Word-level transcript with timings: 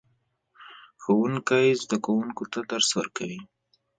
ښوونکی 1.01 1.67
زده 1.81 1.97
کوونکو 2.05 2.43
ته 2.51 2.59
درس 2.71 2.89
ورکوي 2.99 3.39